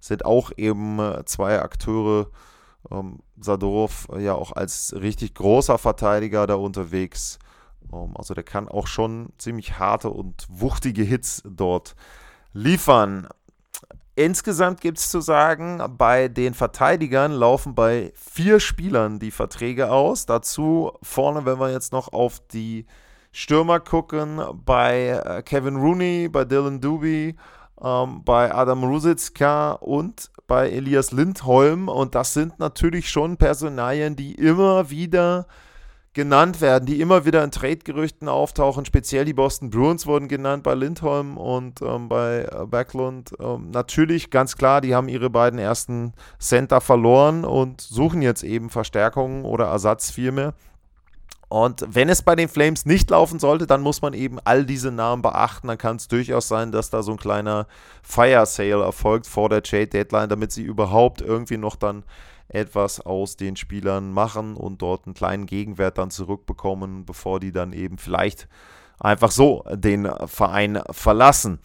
sind 0.00 0.24
auch 0.24 0.52
eben 0.56 0.98
äh, 0.98 1.24
zwei 1.24 1.60
Akteure. 1.60 2.30
Ähm, 2.90 3.20
Sadorov 3.40 4.08
ja 4.18 4.34
auch 4.34 4.52
als 4.52 4.94
richtig 4.98 5.34
großer 5.34 5.78
Verteidiger 5.78 6.46
da 6.46 6.54
unterwegs. 6.54 7.38
Ähm, 7.92 8.16
also 8.16 8.34
der 8.34 8.44
kann 8.44 8.68
auch 8.68 8.86
schon 8.86 9.30
ziemlich 9.38 9.78
harte 9.78 10.10
und 10.10 10.46
wuchtige 10.48 11.02
Hits 11.02 11.42
dort 11.44 11.94
liefern. 12.52 13.28
Insgesamt 14.18 14.80
gibt 14.80 14.98
es 14.98 15.12
zu 15.12 15.20
sagen, 15.20 15.80
bei 15.96 16.26
den 16.26 16.52
Verteidigern 16.52 17.30
laufen 17.30 17.76
bei 17.76 18.12
vier 18.16 18.58
Spielern 18.58 19.20
die 19.20 19.30
Verträge 19.30 19.92
aus. 19.92 20.26
Dazu 20.26 20.90
vorne, 21.02 21.46
wenn 21.46 21.60
wir 21.60 21.70
jetzt 21.70 21.92
noch 21.92 22.12
auf 22.12 22.40
die 22.52 22.84
Stürmer 23.30 23.78
gucken, 23.78 24.40
bei 24.64 25.10
äh, 25.24 25.42
Kevin 25.42 25.76
Rooney, 25.76 26.28
bei 26.28 26.44
Dylan 26.44 26.80
Doobie, 26.80 27.36
ähm, 27.80 28.24
bei 28.24 28.52
Adam 28.52 28.82
Rusicka 28.82 29.74
und 29.74 30.32
bei 30.48 30.68
Elias 30.68 31.12
Lindholm. 31.12 31.86
Und 31.88 32.16
das 32.16 32.34
sind 32.34 32.58
natürlich 32.58 33.08
schon 33.10 33.36
Personalien, 33.36 34.16
die 34.16 34.34
immer 34.34 34.90
wieder 34.90 35.46
genannt 36.18 36.60
werden, 36.60 36.84
die 36.84 37.00
immer 37.00 37.24
wieder 37.26 37.44
in 37.44 37.52
Trade-Gerüchten 37.52 38.28
auftauchen. 38.28 38.84
Speziell 38.84 39.24
die 39.24 39.34
Boston 39.34 39.70
Bruins 39.70 40.04
wurden 40.04 40.26
genannt 40.26 40.64
bei 40.64 40.74
Lindholm 40.74 41.36
und 41.36 41.80
ähm, 41.80 42.08
bei 42.08 42.40
äh, 42.40 42.66
Backlund. 42.66 43.30
Ähm, 43.38 43.70
natürlich, 43.70 44.28
ganz 44.30 44.56
klar, 44.56 44.80
die 44.80 44.96
haben 44.96 45.08
ihre 45.08 45.30
beiden 45.30 45.60
ersten 45.60 46.14
Center 46.40 46.80
verloren 46.80 47.44
und 47.44 47.80
suchen 47.80 48.20
jetzt 48.20 48.42
eben 48.42 48.68
Verstärkungen 48.68 49.44
oder 49.44 49.66
Ersatz 49.66 50.10
vielmehr. 50.10 50.54
Und 51.48 51.86
wenn 51.88 52.08
es 52.08 52.22
bei 52.22 52.34
den 52.34 52.48
Flames 52.48 52.84
nicht 52.84 53.08
laufen 53.10 53.38
sollte, 53.38 53.68
dann 53.68 53.80
muss 53.80 54.02
man 54.02 54.12
eben 54.12 54.38
all 54.42 54.66
diese 54.66 54.90
Namen 54.90 55.22
beachten. 55.22 55.68
Dann 55.68 55.78
kann 55.78 55.96
es 55.96 56.08
durchaus 56.08 56.48
sein, 56.48 56.72
dass 56.72 56.90
da 56.90 57.04
so 57.04 57.12
ein 57.12 57.18
kleiner 57.18 57.68
Fire 58.02 58.44
Sale 58.44 58.82
erfolgt 58.82 59.28
vor 59.28 59.48
der 59.48 59.62
Trade 59.62 59.86
Deadline, 59.86 60.28
damit 60.28 60.50
sie 60.50 60.64
überhaupt 60.64 61.20
irgendwie 61.20 61.58
noch 61.58 61.76
dann 61.76 62.02
etwas 62.48 63.00
aus 63.00 63.36
den 63.36 63.56
Spielern 63.56 64.12
machen 64.12 64.56
und 64.56 64.82
dort 64.82 65.06
einen 65.06 65.14
kleinen 65.14 65.46
Gegenwert 65.46 65.98
dann 65.98 66.10
zurückbekommen, 66.10 67.04
bevor 67.04 67.40
die 67.40 67.52
dann 67.52 67.72
eben 67.72 67.98
vielleicht 67.98 68.48
einfach 68.98 69.30
so 69.30 69.64
den 69.70 70.10
Verein 70.26 70.80
verlassen. 70.90 71.60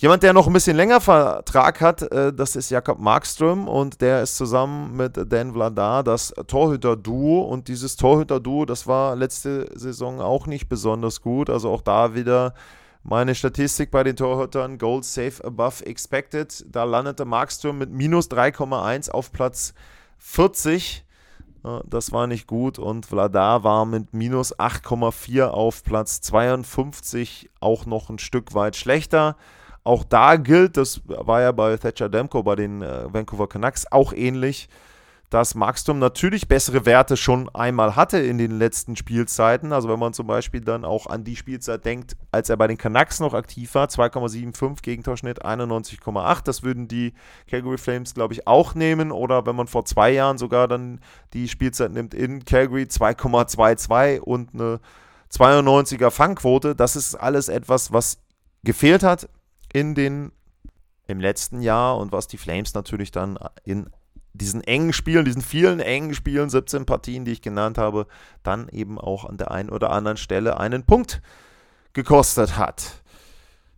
Jemand, 0.00 0.22
der 0.22 0.32
noch 0.32 0.46
ein 0.46 0.52
bisschen 0.52 0.76
länger 0.76 1.00
Vertrag 1.00 1.80
hat, 1.80 2.02
äh, 2.02 2.32
das 2.32 2.54
ist 2.54 2.70
Jakob 2.70 3.00
Markström 3.00 3.66
und 3.66 4.00
der 4.00 4.22
ist 4.22 4.36
zusammen 4.36 4.96
mit 4.96 5.16
Dan 5.32 5.54
Vladar 5.54 6.04
das 6.04 6.32
Torhüter-Duo. 6.46 7.40
Und 7.40 7.66
dieses 7.66 7.96
Torhüter-Duo, 7.96 8.64
das 8.64 8.86
war 8.86 9.16
letzte 9.16 9.68
Saison 9.76 10.20
auch 10.20 10.46
nicht 10.46 10.68
besonders 10.68 11.20
gut, 11.20 11.50
also 11.50 11.72
auch 11.72 11.82
da 11.82 12.14
wieder 12.14 12.54
meine 13.02 13.34
Statistik 13.34 13.90
bei 13.90 14.04
den 14.04 14.14
Torhütern, 14.14 14.78
Gold 14.78 15.04
Safe 15.04 15.44
Above 15.44 15.84
Expected, 15.86 16.64
da 16.70 16.84
landete 16.84 17.24
Markström 17.24 17.78
mit 17.78 17.90
minus 17.90 18.30
3,1 18.30 19.10
auf 19.10 19.32
Platz 19.32 19.74
40. 20.18 21.04
Das 21.86 22.12
war 22.12 22.26
nicht 22.26 22.46
gut 22.46 22.78
und 22.78 23.06
Vladar 23.06 23.64
war 23.64 23.84
mit 23.84 24.14
minus 24.14 24.56
8,4 24.58 25.46
auf 25.46 25.82
Platz 25.82 26.20
52 26.20 27.50
auch 27.60 27.84
noch 27.84 28.10
ein 28.10 28.18
Stück 28.18 28.54
weit 28.54 28.76
schlechter. 28.76 29.36
Auch 29.84 30.04
da 30.04 30.36
gilt, 30.36 30.76
das 30.76 31.00
war 31.06 31.40
ja 31.40 31.52
bei 31.52 31.76
Thatcher 31.76 32.08
Demko 32.08 32.42
bei 32.42 32.56
den 32.56 32.82
äh, 32.82 33.12
Vancouver 33.12 33.48
Canucks 33.48 33.90
auch 33.90 34.12
ähnlich, 34.12 34.68
dass 35.30 35.54
Markstrom 35.54 35.98
natürlich 35.98 36.48
bessere 36.48 36.86
Werte 36.86 37.16
schon 37.16 37.50
einmal 37.54 37.96
hatte 37.96 38.18
in 38.18 38.38
den 38.38 38.58
letzten 38.58 38.96
Spielzeiten. 38.96 39.72
Also 39.72 39.88
wenn 39.88 39.98
man 39.98 40.14
zum 40.14 40.26
Beispiel 40.26 40.62
dann 40.62 40.86
auch 40.86 41.06
an 41.06 41.22
die 41.22 41.36
Spielzeit 41.36 41.84
denkt, 41.84 42.16
als 42.32 42.48
er 42.48 42.56
bei 42.56 42.66
den 42.66 42.78
Canucks 42.78 43.20
noch 43.20 43.34
aktiv 43.34 43.74
war, 43.74 43.88
2,75 43.88 44.82
Gegentorschnitt, 44.82 45.44
91,8. 45.44 46.44
Das 46.44 46.62
würden 46.62 46.88
die 46.88 47.12
Calgary 47.46 47.76
Flames, 47.76 48.14
glaube 48.14 48.32
ich, 48.32 48.46
auch 48.46 48.74
nehmen. 48.74 49.12
Oder 49.12 49.44
wenn 49.44 49.56
man 49.56 49.66
vor 49.66 49.84
zwei 49.84 50.10
Jahren 50.10 50.38
sogar 50.38 50.66
dann 50.66 51.00
die 51.34 51.48
Spielzeit 51.48 51.92
nimmt 51.92 52.14
in 52.14 52.44
Calgary, 52.46 52.84
2,22 52.84 54.20
und 54.20 54.54
eine 54.54 54.80
92er 55.30 56.10
Fangquote. 56.10 56.74
Das 56.74 56.96
ist 56.96 57.14
alles 57.14 57.48
etwas, 57.50 57.92
was 57.92 58.18
gefehlt 58.64 59.02
hat 59.02 59.28
in 59.72 59.94
den 59.94 60.32
im 61.06 61.20
letzten 61.20 61.62
Jahr 61.62 61.96
und 61.98 62.12
was 62.12 62.28
die 62.28 62.36
Flames 62.36 62.74
natürlich 62.74 63.10
dann 63.10 63.38
in 63.64 63.90
diesen 64.32 64.62
engen 64.62 64.92
Spielen, 64.92 65.24
diesen 65.24 65.42
vielen 65.42 65.80
engen 65.80 66.14
Spielen, 66.14 66.50
17 66.50 66.86
Partien, 66.86 67.24
die 67.24 67.32
ich 67.32 67.42
genannt 67.42 67.78
habe, 67.78 68.06
dann 68.42 68.68
eben 68.68 68.98
auch 68.98 69.24
an 69.24 69.36
der 69.36 69.50
einen 69.50 69.70
oder 69.70 69.90
anderen 69.90 70.16
Stelle 70.16 70.58
einen 70.58 70.84
Punkt 70.84 71.20
gekostet 71.92 72.56
hat. 72.56 73.02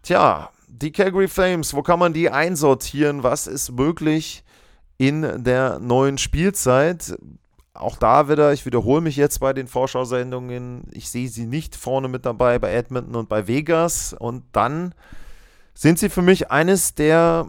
Tja, 0.02 0.50
die 0.68 0.92
Calgary 0.92 1.28
Flames, 1.28 1.74
wo 1.74 1.82
kann 1.82 1.98
man 1.98 2.12
die 2.12 2.30
einsortieren? 2.30 3.22
Was 3.22 3.46
ist 3.46 3.72
möglich 3.72 4.44
in 4.98 5.44
der 5.44 5.78
neuen 5.78 6.18
Spielzeit? 6.18 7.16
Auch 7.72 7.96
da 7.96 8.28
wieder, 8.28 8.52
ich 8.52 8.66
wiederhole 8.66 9.00
mich 9.00 9.16
jetzt 9.16 9.40
bei 9.40 9.52
den 9.52 9.66
Vorschausendungen, 9.66 10.84
ich 10.92 11.08
sehe 11.08 11.28
sie 11.28 11.46
nicht 11.46 11.76
vorne 11.76 12.08
mit 12.08 12.26
dabei 12.26 12.58
bei 12.58 12.72
Edmonton 12.72 13.14
und 13.14 13.28
bei 13.28 13.46
Vegas. 13.46 14.12
Und 14.12 14.44
dann 14.52 14.94
sind 15.74 15.98
sie 15.98 16.08
für 16.08 16.22
mich 16.22 16.50
eines 16.50 16.94
der 16.94 17.46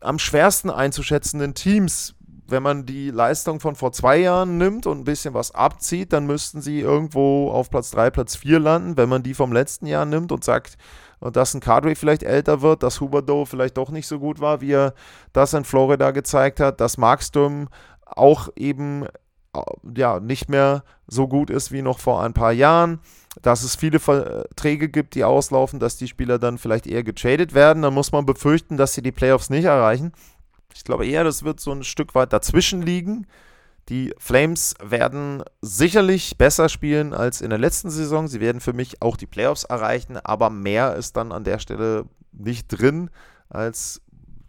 am 0.00 0.18
schwersten 0.18 0.70
einzuschätzenden 0.70 1.54
Teams 1.54 2.14
wenn 2.46 2.62
man 2.62 2.84
die 2.84 3.10
Leistung 3.10 3.60
von 3.60 3.74
vor 3.74 3.92
zwei 3.92 4.18
Jahren 4.18 4.58
nimmt 4.58 4.86
und 4.86 4.98
ein 4.98 5.04
bisschen 5.04 5.34
was 5.34 5.54
abzieht, 5.54 6.12
dann 6.12 6.26
müssten 6.26 6.60
sie 6.60 6.80
irgendwo 6.80 7.50
auf 7.50 7.70
Platz 7.70 7.90
3, 7.92 8.10
Platz 8.10 8.36
4 8.36 8.60
landen. 8.60 8.96
Wenn 8.96 9.08
man 9.08 9.22
die 9.22 9.34
vom 9.34 9.52
letzten 9.52 9.86
Jahr 9.86 10.04
nimmt 10.04 10.30
und 10.30 10.44
sagt, 10.44 10.76
dass 11.20 11.54
ein 11.54 11.60
Cadre 11.60 11.94
vielleicht 11.94 12.22
älter 12.22 12.60
wird, 12.60 12.82
dass 12.82 13.00
Huberdo 13.00 13.44
vielleicht 13.44 13.76
doch 13.76 13.90
nicht 13.90 14.06
so 14.06 14.18
gut 14.18 14.40
war, 14.40 14.60
wie 14.60 14.72
er 14.72 14.94
das 15.32 15.54
in 15.54 15.64
Florida 15.64 16.10
gezeigt 16.10 16.60
hat, 16.60 16.80
dass 16.80 16.98
Markström 16.98 17.68
auch 18.04 18.48
eben 18.56 19.06
äh, 19.54 19.60
ja, 19.96 20.20
nicht 20.20 20.50
mehr 20.50 20.84
so 21.06 21.28
gut 21.28 21.50
ist 21.50 21.72
wie 21.72 21.82
noch 21.82 21.98
vor 21.98 22.22
ein 22.22 22.34
paar 22.34 22.52
Jahren, 22.52 23.00
dass 23.42 23.62
es 23.62 23.74
viele 23.76 23.98
Verträge 23.98 24.88
gibt, 24.88 25.14
die 25.14 25.24
auslaufen, 25.24 25.80
dass 25.80 25.96
die 25.96 26.08
Spieler 26.08 26.38
dann 26.38 26.58
vielleicht 26.58 26.86
eher 26.86 27.02
getradet 27.02 27.54
werden, 27.54 27.82
dann 27.82 27.94
muss 27.94 28.12
man 28.12 28.26
befürchten, 28.26 28.76
dass 28.76 28.94
sie 28.94 29.02
die 29.02 29.12
Playoffs 29.12 29.50
nicht 29.50 29.64
erreichen. 29.64 30.12
Ich 30.74 30.84
glaube 30.84 31.06
eher, 31.06 31.24
das 31.24 31.44
wird 31.44 31.60
so 31.60 31.72
ein 31.72 31.84
Stück 31.84 32.14
weit 32.14 32.32
dazwischen 32.32 32.82
liegen. 32.82 33.26
Die 33.88 34.14
Flames 34.18 34.74
werden 34.82 35.42
sicherlich 35.60 36.36
besser 36.36 36.68
spielen 36.68 37.12
als 37.12 37.40
in 37.40 37.50
der 37.50 37.58
letzten 37.58 37.90
Saison. 37.90 38.28
Sie 38.28 38.40
werden 38.40 38.60
für 38.60 38.72
mich 38.72 39.02
auch 39.02 39.16
die 39.16 39.26
Playoffs 39.26 39.64
erreichen, 39.64 40.16
aber 40.16 40.50
mehr 40.50 40.96
ist 40.96 41.16
dann 41.16 41.32
an 41.32 41.44
der 41.44 41.58
Stelle 41.58 42.06
nicht 42.32 42.68
drin 42.68 43.10
als 43.48 44.02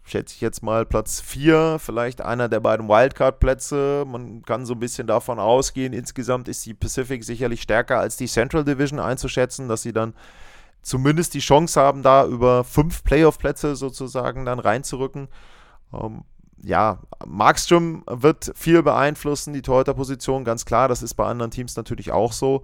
schätze 0.06 0.34
ich 0.36 0.40
jetzt 0.40 0.62
mal 0.62 0.86
Platz 0.86 1.20
4, 1.20 1.78
vielleicht 1.80 2.20
einer 2.20 2.48
der 2.48 2.60
beiden 2.60 2.88
Wildcard-Plätze. 2.88 4.04
Man 4.06 4.42
kann 4.42 4.64
so 4.64 4.74
ein 4.74 4.80
bisschen 4.80 5.06
davon 5.06 5.38
ausgehen, 5.40 5.92
insgesamt 5.92 6.48
ist 6.48 6.64
die 6.64 6.74
Pacific 6.74 7.24
sicherlich 7.24 7.62
stärker 7.62 7.98
als 7.98 8.16
die 8.16 8.28
Central 8.28 8.64
Division 8.64 9.00
einzuschätzen, 9.00 9.68
dass 9.68 9.82
sie 9.82 9.92
dann 9.92 10.14
zumindest 10.82 11.34
die 11.34 11.40
Chance 11.40 11.80
haben, 11.80 12.02
da 12.04 12.24
über 12.24 12.62
fünf 12.62 13.02
Playoff-Plätze 13.02 13.74
sozusagen 13.74 14.44
dann 14.44 14.60
reinzurücken. 14.60 15.28
Ähm, 16.00 16.24
ja, 16.62 17.00
Markström 17.24 18.02
wird 18.06 18.52
viel 18.54 18.82
beeinflussen, 18.82 19.52
die 19.52 19.62
Torhüter-Position, 19.62 20.44
ganz 20.44 20.64
klar. 20.64 20.88
Das 20.88 21.02
ist 21.02 21.14
bei 21.14 21.26
anderen 21.26 21.50
Teams 21.50 21.76
natürlich 21.76 22.12
auch 22.12 22.32
so. 22.32 22.62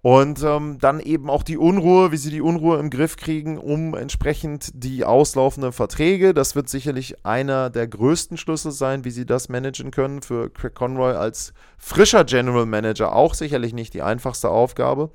Und 0.00 0.44
ähm, 0.44 0.78
dann 0.80 1.00
eben 1.00 1.28
auch 1.28 1.42
die 1.42 1.58
Unruhe, 1.58 2.12
wie 2.12 2.16
sie 2.18 2.30
die 2.30 2.40
Unruhe 2.40 2.78
im 2.78 2.88
Griff 2.88 3.16
kriegen, 3.16 3.58
um 3.58 3.94
entsprechend 3.94 4.70
die 4.74 5.04
auslaufenden 5.04 5.72
Verträge. 5.72 6.34
Das 6.34 6.54
wird 6.54 6.68
sicherlich 6.68 7.24
einer 7.26 7.68
der 7.68 7.88
größten 7.88 8.36
Schlüssel 8.36 8.70
sein, 8.70 9.04
wie 9.04 9.10
sie 9.10 9.26
das 9.26 9.48
managen 9.48 9.90
können. 9.90 10.22
Für 10.22 10.50
Craig 10.50 10.74
Conroy 10.74 11.14
als 11.14 11.52
frischer 11.78 12.24
General 12.24 12.64
Manager 12.64 13.12
auch 13.12 13.34
sicherlich 13.34 13.72
nicht 13.72 13.92
die 13.92 14.02
einfachste 14.02 14.50
Aufgabe. 14.50 15.10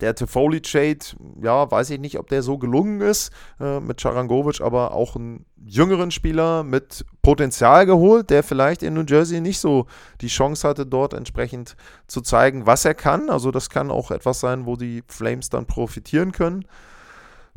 Der 0.00 0.14
Tifoli 0.14 0.60
Trade, 0.60 0.98
ja, 1.42 1.70
weiß 1.70 1.90
ich 1.90 2.00
nicht, 2.00 2.18
ob 2.18 2.28
der 2.28 2.42
so 2.42 2.58
gelungen 2.58 3.00
ist 3.00 3.32
äh, 3.60 3.80
mit 3.80 4.00
Charangovic, 4.00 4.60
aber 4.60 4.92
auch 4.92 5.16
einen 5.16 5.44
jüngeren 5.64 6.10
Spieler 6.10 6.62
mit 6.62 7.04
Potenzial 7.22 7.84
geholt, 7.84 8.30
der 8.30 8.42
vielleicht 8.42 8.82
in 8.82 8.94
New 8.94 9.04
Jersey 9.06 9.40
nicht 9.40 9.58
so 9.58 9.86
die 10.20 10.28
Chance 10.28 10.66
hatte, 10.66 10.86
dort 10.86 11.14
entsprechend 11.14 11.76
zu 12.06 12.20
zeigen, 12.20 12.66
was 12.66 12.84
er 12.84 12.94
kann. 12.94 13.28
Also 13.30 13.50
das 13.50 13.70
kann 13.70 13.90
auch 13.90 14.10
etwas 14.10 14.40
sein, 14.40 14.66
wo 14.66 14.76
die 14.76 15.02
Flames 15.08 15.50
dann 15.50 15.66
profitieren 15.66 16.32
können. 16.32 16.64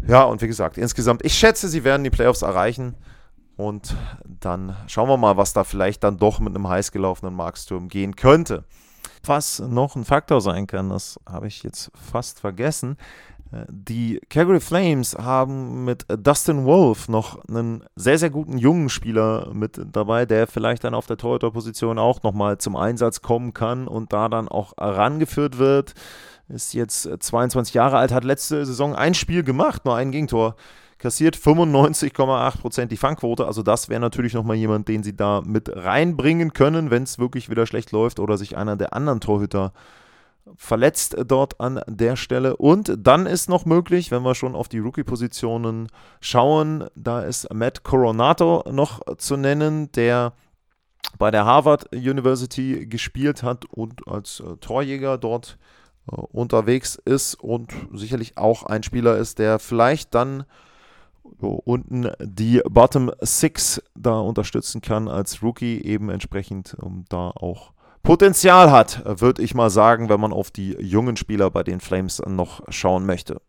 Ja, 0.07 0.23
und 0.23 0.41
wie 0.41 0.47
gesagt, 0.47 0.77
insgesamt, 0.77 1.23
ich 1.23 1.33
schätze, 1.33 1.69
sie 1.69 1.83
werden 1.83 2.03
die 2.03 2.09
Playoffs 2.09 2.41
erreichen. 2.41 2.95
Und 3.55 3.95
dann 4.39 4.75
schauen 4.87 5.07
wir 5.07 5.17
mal, 5.17 5.37
was 5.37 5.53
da 5.53 5.63
vielleicht 5.63 6.03
dann 6.03 6.17
doch 6.17 6.39
mit 6.39 6.55
einem 6.55 6.67
heiß 6.67 6.91
gelaufenen 6.91 7.35
Marksturm 7.35 7.89
gehen 7.89 8.15
könnte. 8.15 8.63
Was 9.23 9.59
noch 9.59 9.95
ein 9.95 10.05
Faktor 10.05 10.41
sein 10.41 10.67
kann, 10.67 10.89
das 10.89 11.19
habe 11.27 11.47
ich 11.47 11.63
jetzt 11.63 11.91
fast 11.93 12.39
vergessen. 12.39 12.97
Die 13.69 14.21
Calgary 14.29 14.61
Flames 14.61 15.15
haben 15.15 15.83
mit 15.83 16.05
Dustin 16.07 16.63
Wolf 16.63 17.09
noch 17.09 17.43
einen 17.49 17.83
sehr, 17.97 18.17
sehr 18.17 18.29
guten 18.29 18.57
jungen 18.57 18.87
Spieler 18.87 19.49
mit 19.53 19.79
dabei, 19.91 20.25
der 20.25 20.47
vielleicht 20.47 20.85
dann 20.85 20.93
auf 20.93 21.05
der 21.05 21.17
Torhüterposition 21.17 21.99
auch 21.99 22.23
nochmal 22.23 22.59
zum 22.59 22.77
Einsatz 22.77 23.21
kommen 23.21 23.53
kann 23.53 23.89
und 23.89 24.13
da 24.13 24.29
dann 24.29 24.47
auch 24.47 24.73
herangeführt 24.77 25.57
wird. 25.57 25.95
Ist 26.47 26.73
jetzt 26.73 27.09
22 27.19 27.73
Jahre 27.73 27.97
alt, 27.97 28.13
hat 28.13 28.23
letzte 28.23 28.65
Saison 28.65 28.95
ein 28.95 29.13
Spiel 29.13 29.43
gemacht, 29.43 29.83
nur 29.83 29.95
ein 29.95 30.11
Gegentor 30.11 30.55
kassiert 31.01 31.35
95,8% 31.35 32.85
die 32.85 32.97
Fangquote. 32.97 33.47
Also 33.47 33.63
das 33.63 33.89
wäre 33.89 33.99
natürlich 33.99 34.35
nochmal 34.35 34.55
jemand, 34.55 34.87
den 34.87 35.01
sie 35.01 35.15
da 35.15 35.41
mit 35.41 35.75
reinbringen 35.75 36.53
können, 36.53 36.91
wenn 36.91 37.03
es 37.03 37.17
wirklich 37.17 37.49
wieder 37.49 37.65
schlecht 37.65 37.91
läuft 37.91 38.19
oder 38.19 38.37
sich 38.37 38.55
einer 38.55 38.77
der 38.77 38.93
anderen 38.93 39.19
Torhüter 39.19 39.73
verletzt 40.55 41.15
dort 41.25 41.59
an 41.59 41.81
der 41.87 42.15
Stelle. 42.15 42.55
Und 42.55 42.95
dann 42.99 43.25
ist 43.25 43.49
noch 43.49 43.65
möglich, 43.65 44.11
wenn 44.11 44.21
wir 44.21 44.35
schon 44.35 44.55
auf 44.55 44.69
die 44.69 44.77
Rookie-Positionen 44.77 45.87
schauen, 46.19 46.85
da 46.95 47.21
ist 47.21 47.51
Matt 47.51 47.83
Coronato 47.83 48.63
noch 48.71 49.01
zu 49.17 49.37
nennen, 49.37 49.91
der 49.93 50.33
bei 51.17 51.31
der 51.31 51.45
Harvard 51.45 51.91
University 51.95 52.85
gespielt 52.85 53.41
hat 53.41 53.65
und 53.65 54.07
als 54.07 54.39
äh, 54.39 54.57
Torjäger 54.57 55.17
dort 55.17 55.57
äh, 56.11 56.15
unterwegs 56.15 56.95
ist 57.05 57.35
und 57.35 57.73
sicherlich 57.91 58.37
auch 58.37 58.63
ein 58.63 58.83
Spieler 58.83 59.17
ist, 59.17 59.39
der 59.39 59.57
vielleicht 59.57 60.13
dann 60.13 60.45
so, 61.39 61.61
unten 61.65 62.11
die 62.19 62.61
Bottom 62.69 63.11
Six 63.21 63.81
da 63.95 64.19
unterstützen 64.19 64.81
kann 64.81 65.07
als 65.07 65.41
Rookie, 65.41 65.81
eben 65.81 66.09
entsprechend 66.09 66.75
um, 66.75 67.05
da 67.09 67.31
auch 67.31 67.73
Potenzial 68.03 68.71
hat, 68.71 69.21
würde 69.21 69.43
ich 69.43 69.53
mal 69.53 69.69
sagen, 69.69 70.09
wenn 70.09 70.19
man 70.19 70.33
auf 70.33 70.49
die 70.49 70.71
jungen 70.79 71.17
Spieler 71.17 71.51
bei 71.51 71.63
den 71.63 71.79
Flames 71.79 72.21
noch 72.25 72.61
schauen 72.69 73.05
möchte. 73.05 73.41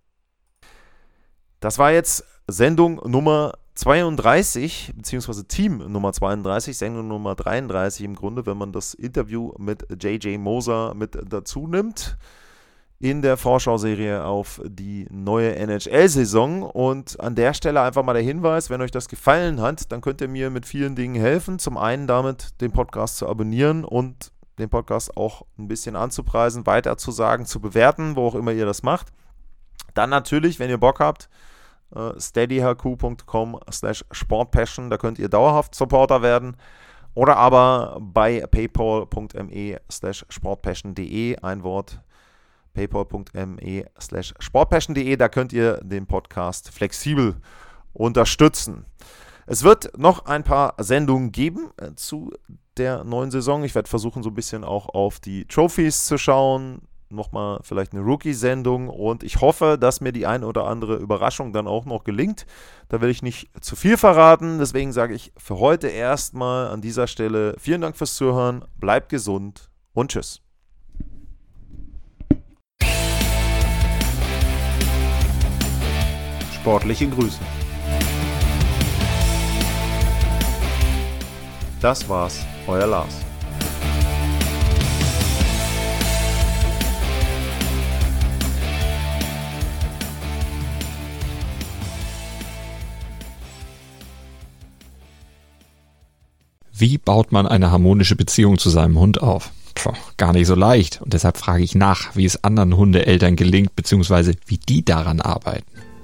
Das 1.61 1.79
war 1.79 1.93
jetzt 1.93 2.25
Sendung 2.47 3.01
Nummer 3.09 3.55
32, 3.77 4.93
beziehungsweise 4.95 5.47
Team 5.47 5.79
Nummer 5.91 6.13
32, 6.13 6.77
Sendung 6.77 7.09
Nummer 7.09 7.35
33 7.35 8.05
im 8.05 8.15
Grunde, 8.15 8.45
wenn 8.45 8.59
man 8.59 8.73
das 8.73 8.93
Interview 8.93 9.53
mit 9.57 9.87
JJ 10.03 10.37
Moser 10.37 10.95
mit 10.95 11.19
dazu 11.31 11.67
nimmt 11.67 12.19
in 13.03 13.21
der 13.21 13.37
Vorschauserie 13.37 14.25
auf 14.25 14.61
die 14.65 15.09
neue 15.11 15.57
NHL-Saison. 15.57 16.63
Und 16.63 17.19
an 17.19 17.35
der 17.35 17.53
Stelle 17.53 17.81
einfach 17.83 18.05
mal 18.05 18.13
der 18.13 18.23
Hinweis, 18.23 18.71
wenn 18.71 18.81
euch 18.81 18.93
das 18.93 19.09
gefallen 19.09 19.61
hat, 19.61 19.91
dann 19.91 20.01
könnt 20.01 20.21
ihr 20.21 20.29
mir 20.29 20.51
mit 20.51 20.67
vielen 20.67 20.95
Dingen 20.95 21.21
helfen. 21.21 21.59
Zum 21.59 21.77
einen 21.77 22.07
damit, 22.07 22.61
den 22.61 22.71
Podcast 22.71 23.17
zu 23.17 23.29
abonnieren 23.29 23.85
und 23.85 24.31
den 24.61 24.71
Podcast 24.71 25.17
auch 25.17 25.43
ein 25.59 25.67
bisschen 25.67 25.97
anzupreisen, 25.97 26.65
weiter 26.65 26.97
zu 26.97 27.11
sagen, 27.11 27.45
zu 27.45 27.61
bewerten, 27.61 28.15
wo 28.15 28.29
auch 28.29 28.37
immer 28.37 28.53
ihr 28.53 28.67
das 28.67 28.85
macht. 28.85 29.09
Dann 29.95 30.09
natürlich, 30.09 30.61
wenn 30.61 30.71
ihr 30.71 30.79
Bock 30.79 31.01
habt, 31.01 31.29
äh, 31.97 32.13
steadyhq.com 32.21 33.59
slash 33.73 34.05
sportpassion, 34.13 34.91
da 34.91 34.97
könnt 34.97 35.19
ihr 35.19 35.29
dauerhaft 35.29 35.75
Supporter 35.75 36.23
werden. 36.23 36.57
Oder 37.15 37.37
aber 37.37 37.99
bei 38.01 38.47
paypal.me 38.47 39.81
slash 39.91 40.25
sportpassion.de 40.29 41.39
ein 41.39 41.65
Wort 41.65 42.01
paypal.me 42.75 43.87
slash 44.01 44.35
sportpassion.de. 44.39 45.17
Da 45.17 45.29
könnt 45.29 45.53
ihr 45.53 45.79
den 45.83 46.07
Podcast 46.07 46.71
flexibel 46.71 47.37
unterstützen. 47.93 48.87
Es 49.47 49.65
wird 49.65 49.99
noch 49.99 50.27
ein 50.27 50.45
paar 50.45 50.75
Sendungen 50.79 51.33
geben 51.33 51.71
äh, 51.77 51.95
zu 51.95 52.33
der 52.77 53.05
neuen 53.05 53.31
Saison. 53.31 53.65
Ich 53.65 53.75
werde 53.75 53.89
versuchen, 53.89 54.23
so 54.23 54.31
ein 54.31 54.35
bisschen 54.35 54.65
auch 54.65 54.89
auf 54.89 55.21
die 55.21 55.45
Trophies 55.47 56.07
zu 56.07 56.19
schauen. 56.19 56.83
Nochmal 57.11 57.61
vielleicht 57.63 57.93
eine 57.93 58.01
Rookie-Sendung 58.01 58.89
und 58.89 59.23
ich 59.23 59.43
hoffe, 59.43 59.77
dass 59.79 60.01
mir 60.01 60.13
die 60.13 60.27
ein 60.27 60.45
oder 60.45 60.65
andere 60.65 60.97
Überraschung 60.97 61.53
dann 61.53 61.67
auch 61.67 61.85
noch 61.85 62.05
gelingt. 62.05 62.47
Da 62.89 63.03
will 63.03 63.11
ich 63.11 63.23
nicht 63.23 63.51
zu 63.61 63.77
viel 63.77 63.99
verraten. 63.99 64.59
Deswegen 64.59 64.93
sage 64.93 65.13
ich 65.15 65.33
für 65.37 65.59
heute 65.59 65.89
erstmal 65.89 66.69
an 66.69 66.81
dieser 66.81 67.07
Stelle 67.07 67.55
vielen 67.59 67.83
Dank 67.83 67.99
fürs 67.99 68.15
Zuhören. 68.15 68.65
Bleibt 68.79 69.11
gesund 69.11 69.69
und 69.93 70.13
tschüss. 70.13 70.42
Sportliche 76.63 77.09
Grüße. 77.09 77.41
Das 81.81 82.09
war's, 82.09 82.47
euer 82.69 82.87
Lars. 82.87 83.17
Wie 96.73 96.97
baut 96.97 97.33
man 97.33 97.49
eine 97.49 97.73
harmonische 97.73 98.15
Beziehung 98.15 98.59
zu 98.59 98.71
seinem 98.71 99.01
Hund 99.01 99.21
auf? 99.21 99.51
Puh, 99.75 99.95
gar 100.17 100.33
nicht 100.33 100.47
so 100.47 100.55
leicht. 100.55 101.03
Und 101.03 101.13
deshalb 101.13 101.39
frage 101.39 101.65
ich 101.65 101.75
nach, 101.75 102.15
wie 102.15 102.25
es 102.25 102.45
anderen 102.45 102.77
Hundeeltern 102.77 103.35
gelingt, 103.35 103.75
beziehungsweise 103.75 104.35
wie 104.47 104.59
die 104.59 104.85
daran 104.85 105.21
arbeiten. 105.21 105.67